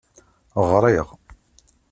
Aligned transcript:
Ɣṛiɣ. 0.69 1.07